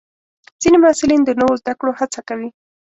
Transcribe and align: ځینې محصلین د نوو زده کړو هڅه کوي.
ځینې 0.61 0.77
محصلین 0.83 1.21
د 1.25 1.29
نوو 1.39 1.59
زده 1.61 1.73
کړو 1.79 1.91
هڅه 1.99 2.19
کوي. 2.27 2.49